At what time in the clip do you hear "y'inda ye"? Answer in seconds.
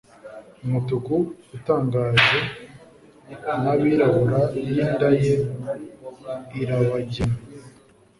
4.73-5.35